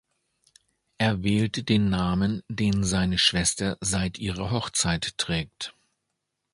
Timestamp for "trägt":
5.19-5.75